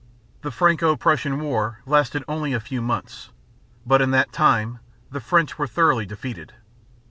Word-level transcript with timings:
The 0.41 0.49
Franco 0.49 0.95
Prussian 0.95 1.39
War 1.41 1.81
lasted 1.85 2.23
only 2.27 2.53
a 2.53 2.59
few 2.59 2.81
months; 2.81 3.29
but 3.85 4.01
in 4.01 4.09
that 4.09 4.33
time 4.33 4.79
the 5.11 5.21
French 5.21 5.59
were 5.59 5.67
thoroughly 5.67 6.07
defeated. 6.07 6.53